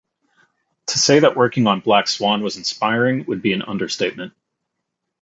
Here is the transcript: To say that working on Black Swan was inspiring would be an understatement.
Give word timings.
To 0.87 0.97
say 0.97 1.19
that 1.19 1.37
working 1.37 1.67
on 1.67 1.81
Black 1.81 2.07
Swan 2.07 2.41
was 2.41 2.57
inspiring 2.57 3.23
would 3.27 3.43
be 3.43 3.53
an 3.53 3.61
understatement. 3.61 4.33